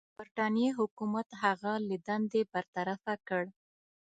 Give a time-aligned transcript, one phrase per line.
[0.09, 3.43] د برټانیې حکومت هغه له دندې برطرفه کړ.